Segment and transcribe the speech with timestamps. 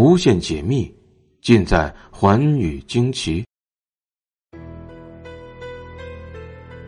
[0.00, 0.94] 无限解密，
[1.42, 3.44] 尽在寰宇惊奇。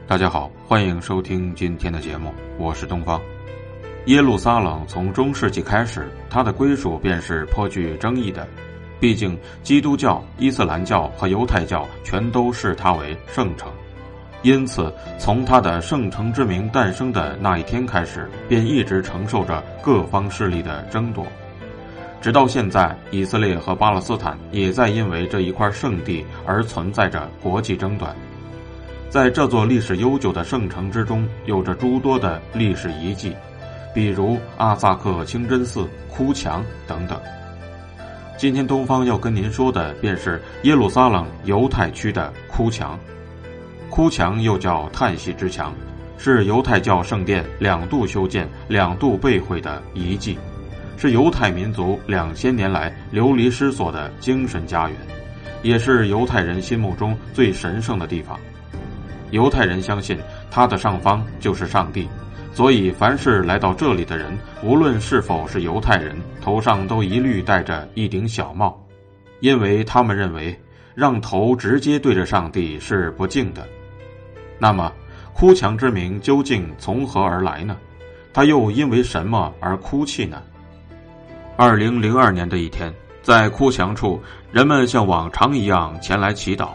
[0.06, 3.20] 大家好，欢迎收听今天的节目，我是东方。
[4.06, 8.46] 耶路撒冷从中世纪开始，它的归属便是颇具争议的。
[9.00, 13.72] 毕竟，基督教、伊斯兰教和犹太教全都视它为圣城，
[14.42, 21.26] 因此，从它的圣城之名诞生的那一天开始，便一直承受着各方势力的争夺。
[22.20, 28.14] 直到现在，以色列和巴勒斯坦也在因为这一块圣地而存在着国际争端。
[29.08, 33.34] 在这座历史悠久的圣城之中，有着诸多的历史遗迹，
[33.94, 37.18] 比如阿萨克清真寺、哭墙等等。
[38.36, 42.98] 今天东方要跟您说的，便是耶路撒冷犹太区的哭墙。
[43.88, 45.74] 哭墙又叫叹息之墙，
[46.16, 50.38] 是犹太教圣殿两度修建、两度被毁的遗迹，
[51.00, 54.98] 是犹太民族两千年来流离失所的精神家园，
[55.62, 58.38] 也是犹太人心目中最神圣的地方。
[59.30, 60.18] 犹太人相信，
[60.50, 62.06] 它的上方就是上帝。
[62.52, 68.78] 所以，凡是来到这里的人，无论是否是犹太人，头上都一律戴着一顶小帽，
[69.40, 70.54] 因为他们认为
[70.94, 73.66] 让头直接对着上帝是不敬的。
[74.58, 74.92] 那么，
[75.32, 77.74] 哭墙之名究竟从何而来呢？
[78.34, 80.42] 他又因为什么而哭泣呢？
[81.62, 82.90] 二零零二年的一天，
[83.22, 84.18] 在哭墙处，
[84.50, 86.70] 人们像往常一样前来祈祷，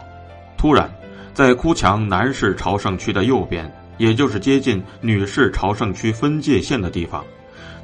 [0.56, 0.88] 突然，
[1.34, 3.68] 在哭墙南市朝圣区的右边。
[3.98, 7.24] 也就是接近女士朝圣区分界线的地方，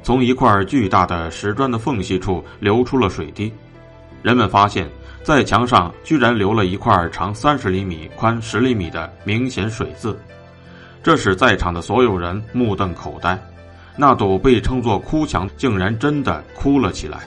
[0.01, 3.51] 从一块巨大的石砖的缝隙处流出了水滴。
[4.21, 4.87] 人们发现，
[5.23, 10.17] 在墙上居然留了一块长三十厘米、宽十厘米的明显水渍，
[11.03, 13.37] 这使在场的所有人目瞪口呆。
[13.95, 17.19] 那堵被称作哭墙竟然真的哭了起来。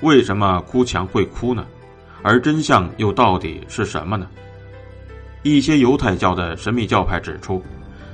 [0.00, 1.64] 为什么哭墙会哭呢？
[2.22, 4.26] 而真相又到底是什么呢？
[5.42, 7.62] 一些犹太教的神秘教派指出，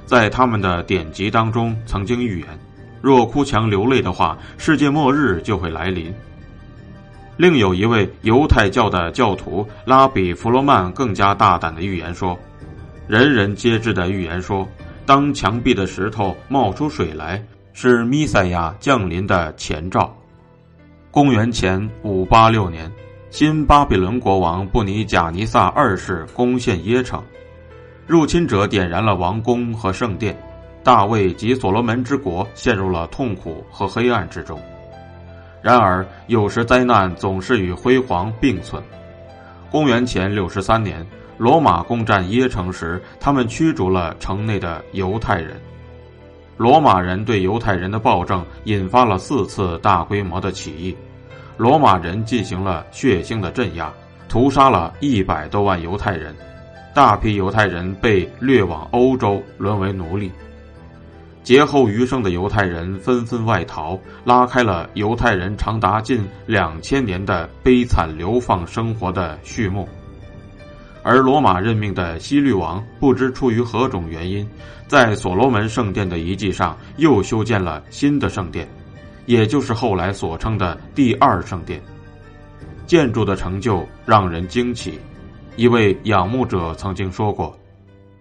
[0.06, 2.48] 在他们的典籍当中曾经预言，
[3.02, 6.12] 若哭墙流泪的话，世界末日就会来临。
[7.36, 12.38] 另有一位犹太教的教徒拉比弗罗曼更加大胆的预言说，
[13.06, 14.66] 人人皆知的预言说，
[15.08, 17.42] 当墙壁的石头冒出水来，
[17.72, 20.14] 是弥赛亚降临的前兆。
[21.10, 22.92] 公元前五八六年。
[23.30, 27.22] 新巴比伦国王布尼贾尼撒二世攻陷耶城，
[28.06, 30.36] 入侵者点燃了王宫和圣殿，
[30.82, 34.60] 大卫及所罗门之国陷入了痛苦和黑暗之中。
[35.62, 38.82] 然而，有时灾难总是与辉煌并存。
[39.70, 41.06] 公元前六十三年，
[41.38, 45.58] 罗马攻占耶城时，他们驱逐了城内的犹太人。
[46.56, 50.96] 罗马人对犹太人的暴政引发了四次大规模的起义。
[51.56, 53.92] 罗马人进行了血腥的镇压，
[54.28, 56.34] 屠杀了一百多万犹太人，
[56.92, 60.32] 大批犹太人被掠往欧洲，沦为奴隶。
[61.44, 69.88] 劫后余生的犹太人纷纷外逃，拉开了犹太人长达近两千年的悲惨流放生活的序幕。
[71.02, 74.48] 而罗马任命的西律王不知出于何种原因，
[74.86, 78.68] 在所罗门圣殿的遗迹上又修建了新的圣殿。
[79.26, 81.78] 也就是后来所称的第二圣殿，
[82.86, 84.98] 建筑的成就让人惊奇。
[85.56, 87.54] 一位仰慕者曾经说过：“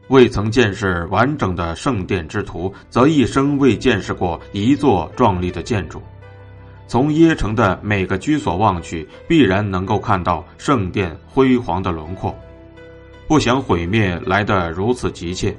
[0.09, 6.01] 未曾见识完整的圣殿之图，则一生未见识过一座壮丽的建筑。
[6.87, 12.37] 从耶城的每个居所望去，必然能够看到圣殿辉煌的轮廓。
[13.27, 15.55] 不想毁灭来得如此急切。”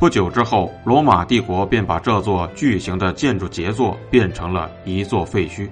[0.00, 5.68] 不久之后，罗马帝国便把这座巨型的建筑杰作变成了一座废墟。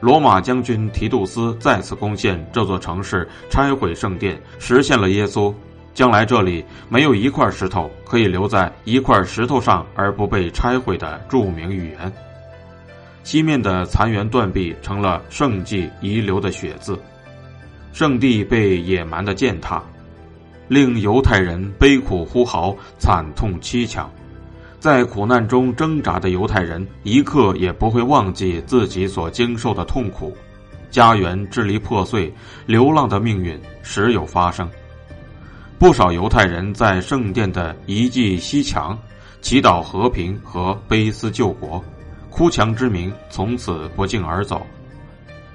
[0.00, 5.54] 罗马将军提杜斯再次攻陷这座城市，拆毁圣殿，实现了耶稣
[5.94, 12.12] 将来这里没有一块石头可以留在一块石头上而不被拆毁的著名语言。
[13.22, 16.98] 西面的残垣断壁成了圣迹遗留的血渍，
[17.94, 19.82] 圣地被野蛮的践踏。
[20.68, 24.10] 令犹太人悲苦呼嚎、惨痛凄强，
[24.80, 30.34] 在苦难中挣扎的犹太人一刻也不会忘记自己所经受的痛苦，
[30.90, 32.32] 家园支离破碎，
[32.64, 34.68] 流浪的命运时有发生。
[35.78, 38.98] 不少犹太人在圣殿的遗迹西墙，
[39.40, 41.84] 祈祷和平和悲思救国，
[42.30, 44.64] 哭墙之名从此不胫而走。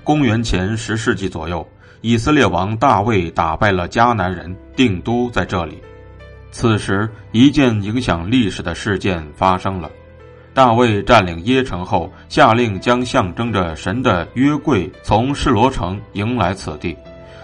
[0.03, 1.67] 公元前十世纪左右。
[2.01, 5.81] 以色列王大卫打败了迦南人，定都在这里。
[6.51, 9.89] 此时，一件影响历史的事件发生了：
[10.53, 16.97] 大卫占领耶城后，下令将象征着神的约柜从示罗城迎来此地。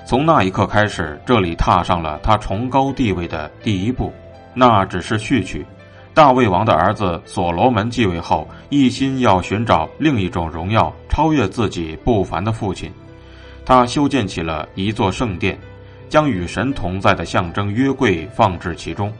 [0.06, 4.12] 从那一刻开始，这里踏上了他崇高地位的第一步。
[4.54, 5.66] 那只是序曲。
[6.14, 12.92] 大卫王的儿子所罗门继位后，一心要寻找另一种荣耀，超越自己不凡的父亲。
[13.66, 15.58] 他修建起了一座圣殿，
[16.10, 19.12] 将与神同在的象征约柜放置其中。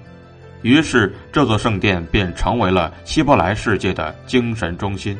[0.62, 5.18] 于是，这座圣殿便成为了希伯来世界的精神中心。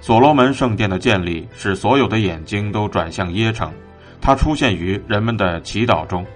[0.00, 3.72] 所罗门圣殿的建立使所有的眼睛都转向耶城，
[4.20, 6.26] 它出现于人们的祈祷中。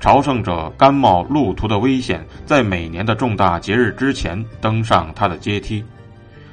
[0.00, 5.84] 朝圣者甘冒路途的危险，在每年的重大节日之前登上它的阶梯。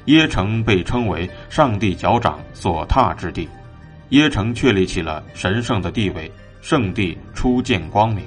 [0.04, 3.48] 耶城被称为上帝脚掌所踏之地，
[4.10, 6.30] 耶城确立起了神圣的地位，
[6.60, 8.24] 圣地初见光明。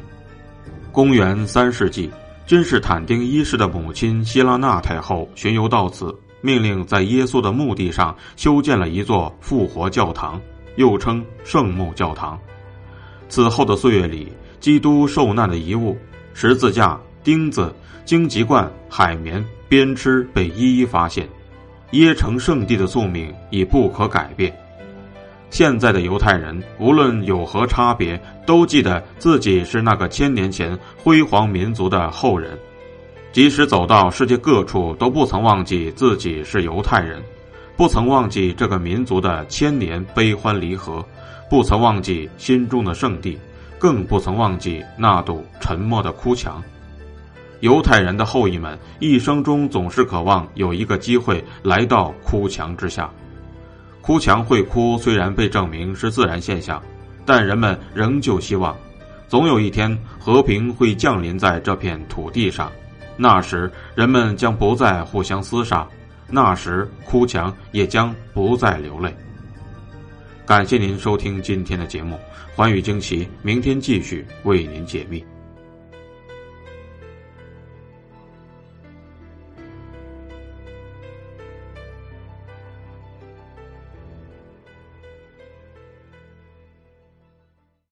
[0.92, 2.10] 公元三世纪。
[2.46, 10.40] 君士坦丁一世的母亲希拉娜太后巡游到此，命令在耶稣的墓地上修建了一座复活教堂，
[10.76, 12.38] 又称圣墓教堂。
[13.30, 14.28] 此后的岁月里，
[14.60, 15.98] 基督受难的遗物——
[16.36, 21.26] 十字架、钉子、荆棘罐、海绵、鞭笞被一一发现，
[21.92, 24.54] 耶城圣地的宿命已不可改变。
[25.54, 32.58] 现在的犹太人，无论有何差别，都记得自己是那个千年前辉煌民族的后人，
[33.32, 37.22] 即使走到世界各处，都不曾忘记自己是犹太人，
[37.78, 41.06] 不曾忘记这个民族的千年悲欢离合，
[41.52, 43.38] 不曾忘记心中的圣地，
[43.78, 46.64] 更不曾忘记那堵沉默的哭墙。
[47.60, 53.08] 犹太人的后裔们一生中总是渴望有一个机会来到哭墙之下。
[54.04, 56.84] 哭墙会哭，虽然被证明是自然现象，
[57.26, 58.76] 但人们仍旧希望，
[59.30, 62.70] 总有一天和平会降临在这片土地上。
[63.16, 65.88] 那时，人们将不再互相厮杀，
[66.28, 69.16] 那时哭墙也将不再流泪。
[70.46, 72.20] 感谢您收听今天的节目，
[72.58, 75.24] 寰宇惊奇，明天继续为您解密。